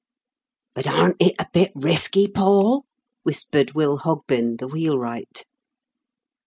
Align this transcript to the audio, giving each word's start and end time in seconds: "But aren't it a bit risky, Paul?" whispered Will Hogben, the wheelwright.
"But 0.73 0.87
aren't 0.87 1.17
it 1.21 1.35
a 1.37 1.45
bit 1.53 1.71
risky, 1.75 2.27
Paul?" 2.27 2.85
whispered 3.21 3.75
Will 3.75 3.99
Hogben, 3.99 4.57
the 4.57 4.67
wheelwright. 4.67 5.45